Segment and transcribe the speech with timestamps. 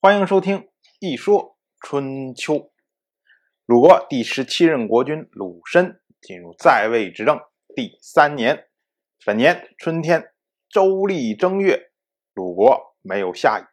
[0.00, 0.58] 欢迎收听
[1.00, 2.54] 《一说春秋》。
[3.66, 7.40] 鲁国第十七任国君鲁申进入在位执政
[7.74, 8.68] 第三年，
[9.26, 10.32] 本年春天，
[10.70, 11.90] 周历正月，
[12.32, 13.64] 鲁国没有下雨。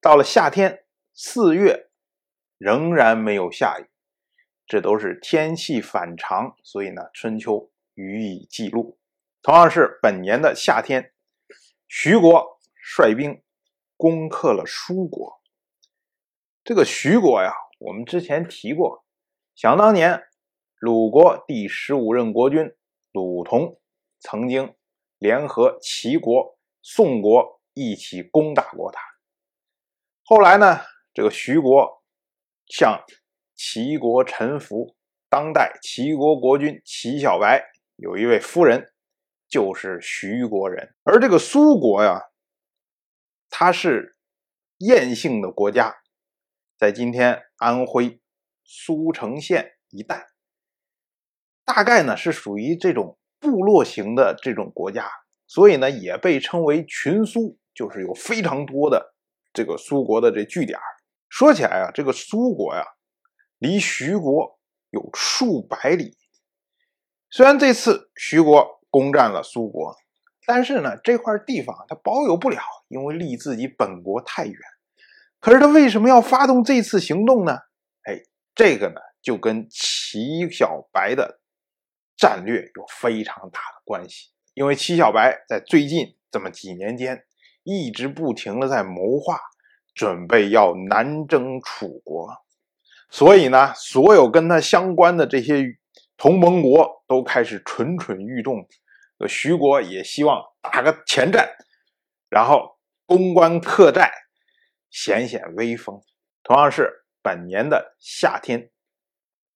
[0.00, 1.90] 到了夏天四月，
[2.56, 3.84] 仍然没有下雨，
[4.66, 7.52] 这都是天气反常，所以呢，《春秋》
[7.92, 8.98] 予以记录。
[9.42, 11.12] 同样是本年的夏天，
[11.86, 13.43] 徐国率兵。
[13.96, 15.40] 攻克了舒国。
[16.62, 19.04] 这个徐国呀，我们之前提过。
[19.54, 20.22] 想当年，
[20.78, 22.74] 鲁国第十五任国君
[23.12, 23.80] 鲁同
[24.18, 24.74] 曾经
[25.18, 29.00] 联合齐国、宋国一起攻打过他。
[30.24, 30.80] 后来呢，
[31.12, 32.02] 这个徐国
[32.66, 33.04] 向
[33.54, 34.96] 齐国臣服。
[35.28, 37.64] 当代齐国国君齐小白
[37.96, 38.92] 有一位夫人，
[39.48, 40.94] 就是徐国人。
[41.04, 42.20] 而这个苏国呀。
[43.56, 44.16] 它是
[44.78, 45.94] 燕姓的国家，
[46.76, 48.20] 在今天安徽
[48.64, 50.26] 苏城县一带，
[51.64, 55.08] 大概呢是属于这种部落型的这种国家，
[55.46, 59.14] 所以呢也被称为群苏，就是有非常多的
[59.52, 60.76] 这个苏国的这据点。
[61.28, 62.84] 说起来啊，这个苏国呀，
[63.58, 64.58] 离徐国
[64.90, 66.18] 有数百里。
[67.30, 69.94] 虽然这次徐国攻占了苏国。
[70.46, 74.56] 但是呢，这块地方他保有不了，因为离自己本国太远。
[75.40, 77.52] 可是他为什么要发动这次行动呢？
[78.04, 78.22] 哎，
[78.54, 81.40] 这个呢，就跟齐小白的
[82.16, 84.30] 战略有非常大的关系。
[84.54, 87.24] 因为齐小白在最近这么几年间，
[87.62, 89.38] 一直不停的在谋划，
[89.94, 92.28] 准备要南征楚国，
[93.10, 95.64] 所以呢，所有跟他相关的这些
[96.16, 98.66] 同盟国都开始蠢蠢欲动。
[99.28, 101.48] 徐国也希望打个前战，
[102.28, 104.12] 然后攻关克寨，
[104.90, 106.00] 显显威风。
[106.42, 108.70] 同样是本年的夏天，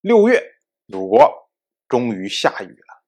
[0.00, 0.42] 六月，
[0.86, 1.50] 鲁国
[1.86, 3.04] 终于下雨了。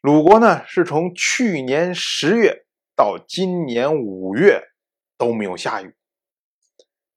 [0.00, 4.72] 鲁国呢，是从去年十月到今年五月
[5.16, 5.94] 都没有下雨，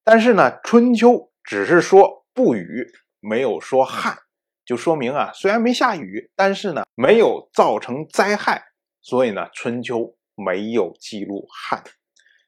[0.03, 1.09] 但是呢，《春秋》
[1.43, 4.24] 只是说不雨，没有说旱。
[4.65, 8.63] 就说明啊，虽然没下雨，但是呢，没有造成灾害，
[9.01, 11.83] 所以呢，春秋没有记录旱。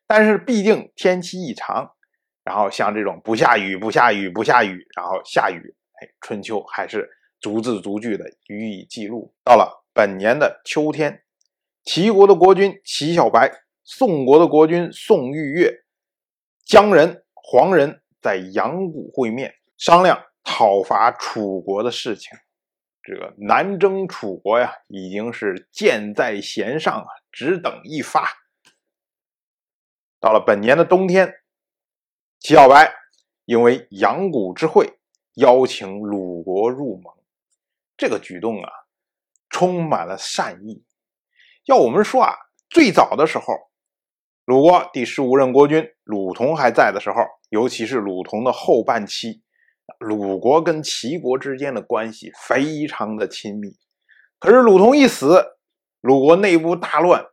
[0.07, 1.91] 但是毕竟天气异常，
[2.43, 7.07] 然后像这种不下雨、不下雨、不下雨，然后下雨，哎，春秋还是
[7.39, 9.33] 逐字逐句的予以记录。
[9.43, 11.23] 到了本年的秋天，
[11.83, 13.51] 齐国的国君齐小白、
[13.83, 15.83] 宋国的国君宋玉月、
[16.65, 20.23] 姜人、黄人在阳谷会面商量。
[20.49, 22.31] 讨伐楚国的事情，
[23.03, 28.25] 这个南征楚国呀，已经是箭在弦上啊，只等一发。
[30.21, 31.33] 到了本年的冬天，
[32.39, 32.95] 齐小白
[33.43, 34.97] 因为阳谷之会，
[35.35, 37.13] 邀请鲁国入盟，
[37.97, 38.71] 这个举动啊，
[39.49, 40.85] 充满了善意。
[41.65, 42.33] 要我们说啊，
[42.69, 43.53] 最早的时候，
[44.45, 47.17] 鲁国第十五任国君鲁同还在的时候，
[47.49, 49.43] 尤其是鲁同的后半期。
[49.99, 53.69] 鲁国跟齐国之间的关系非常的亲密，
[54.39, 55.43] 可是鲁同一死，
[56.01, 57.25] 鲁国内部大乱。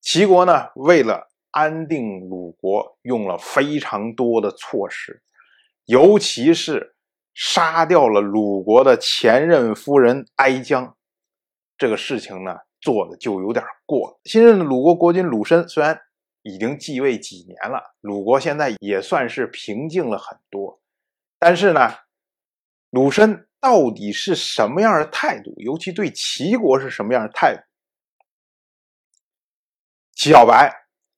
[0.00, 5.22] 齐国呢，为了安定鲁国，用了非常多的措施，
[5.84, 6.94] 尤其是
[7.34, 10.96] 杀掉了鲁国的前任夫人哀姜。
[11.78, 14.18] 这个事情呢，做的就有点过。
[14.24, 15.98] 新任的鲁国国君鲁申虽然
[16.42, 20.79] 已经继位几年了，鲁国现在也算是平静了很多。
[21.40, 21.94] 但是呢，
[22.90, 25.54] 鲁申到底是什么样的态度？
[25.56, 27.62] 尤其对齐国是什么样的态度？
[30.14, 30.70] 齐小白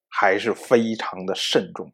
[0.08, 1.92] 还是非常的慎重。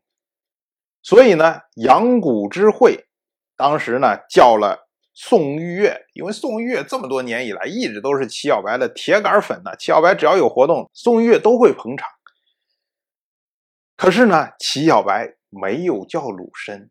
[1.03, 3.09] 所以呢，阳谷之会，
[3.57, 9.75] 当时呢叫了宋玉月，因为宋玉月这么多年以来一直都是齐小白的铁杆粉呢。
[9.79, 12.07] 齐小白只要有活动，宋玉月都会捧场。
[13.97, 16.91] 可是呢，齐小白没有叫鲁申。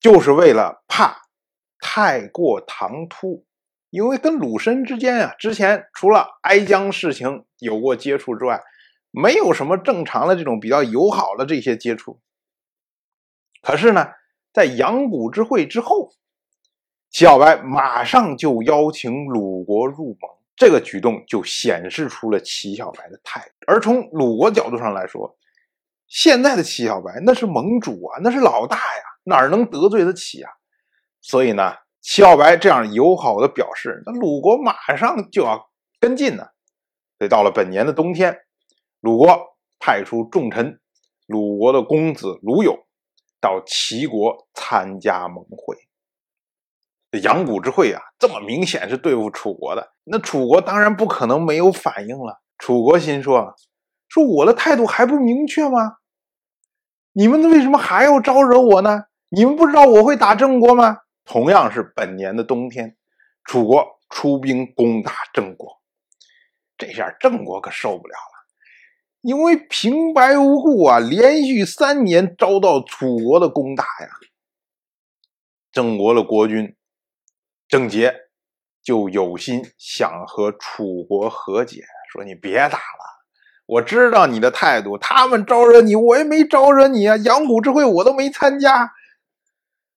[0.00, 1.22] 就是为了怕
[1.80, 3.44] 太过唐突，
[3.90, 8.60] 因为跟鲁申之间啊，之前除了哀姜事情有过接触之外，
[9.10, 12.20] 没有什么正常的这种比较友好的这些接触。
[13.62, 14.08] 可是呢，
[14.52, 16.12] 在阳谷之会之后，
[17.10, 23.54] 齐小白马上就邀请鲁国入盟，这个举动就显示出了齐小白的态度。
[23.66, 25.36] 而从鲁国角度上来说，
[26.06, 29.02] 现在的齐小白那是盟主啊，那是老大呀。
[29.26, 30.50] 哪能得罪得起啊？
[31.20, 35.68] 所以呢，齐小白这样友好的表示，那鲁国马上就要
[35.98, 36.44] 跟进呢。
[37.18, 38.38] 所以到了本年的冬天，
[39.00, 39.36] 鲁国
[39.80, 40.80] 派出重臣
[41.26, 42.86] 鲁国的公子鲁友
[43.40, 45.76] 到齐国参加盟会。
[47.10, 52.40] 这阳谷之会啊，这么明显是对付楚国的，那楚国当然不可能没有反应了。
[52.58, 53.54] 楚国心说
[54.08, 55.96] ：“说我的态度还不明确吗？
[57.12, 59.04] 你们为什么还要招惹我呢？
[59.28, 62.96] 你们不知道我会打郑国吗？”同样是本年的冬天，
[63.44, 65.80] 楚国出兵攻打郑国，
[66.78, 68.46] 这下郑国可受不了了，
[69.22, 74.08] 因为平白无故啊，连续三年遭到楚国的攻打呀，
[75.72, 76.76] 郑国的国君。
[77.68, 78.14] 郑杰
[78.80, 81.82] 就有心想和楚国和解，
[82.12, 83.24] 说：“你别打了，
[83.66, 84.96] 我知道你的态度。
[84.96, 87.16] 他们招惹你，我也没招惹你啊。
[87.16, 88.92] 阳谷之会我都没参加，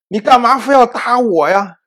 [0.09, 1.77] 你干嘛非要打我呀？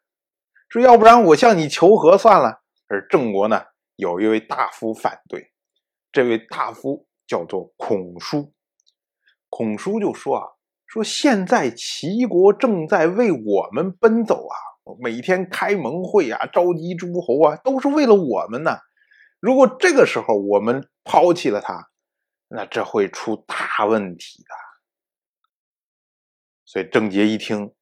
[0.69, 3.63] 说要不然我向你求和算了。”而郑国呢，
[3.97, 5.53] 有一位大夫反对，
[6.11, 8.55] 这位大夫叫做孔叔。
[9.51, 10.47] 孔叔就说：“啊，
[10.87, 14.57] 说现在齐国正在为我们奔走啊。”
[15.01, 18.79] 每天开盟会啊，召集诸侯啊，都是为了我们呢。
[19.39, 21.89] 如果这个时候我们抛弃了他，
[22.49, 24.55] 那这会出大问题的。
[26.65, 27.73] 所以郑杰一听，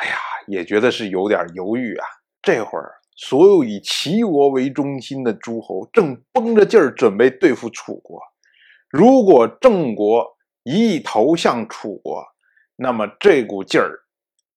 [0.00, 0.16] 哎呀，
[0.46, 2.06] 也觉得是有点犹豫啊。
[2.42, 8.20] 这会儿，所有以齐国为中心的诸侯正绷着劲儿准备对付楚国。
[8.88, 12.24] 如果郑国一投向楚国，
[12.76, 14.04] 那么这股劲儿。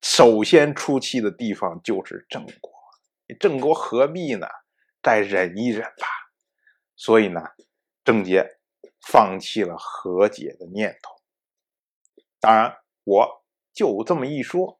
[0.02, 2.72] 首先出气的地方就是郑国，
[3.40, 4.48] 郑国何必呢？
[5.04, 6.08] 再忍一忍吧。
[6.96, 7.42] 所以呢，
[8.04, 8.58] 郑杰
[9.08, 11.14] 放弃了和解的念头。
[12.40, 13.44] 当然，我
[13.74, 14.80] 就这么一说，